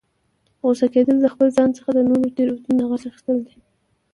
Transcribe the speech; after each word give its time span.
غوسه 0.61 0.85
کیدل، 0.93 1.17
د 1.21 1.27
خپل 1.33 1.47
ځان 1.57 1.69
څخه 1.77 1.89
د 1.93 1.99
نورو 2.07 2.23
د 2.25 2.29
تیروتنو 2.37 2.75
د 2.79 2.81
غچ 2.89 3.03
اخستل 3.11 3.37
دي 3.47 3.55